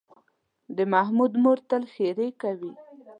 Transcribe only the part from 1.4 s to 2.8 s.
مور تل ښېرې کوي.